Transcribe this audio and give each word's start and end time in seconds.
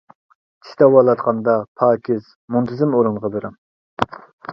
چىش 0.67 0.71
داۋالاتقاندا 0.79 1.53
پاكىز، 1.81 2.31
مۇنتىزىم 2.55 2.97
ئورۇنغا 3.01 3.31
بېرىڭ. 3.37 3.55